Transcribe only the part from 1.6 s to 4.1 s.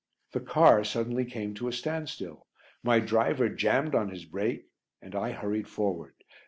a standstill; my driver jammed on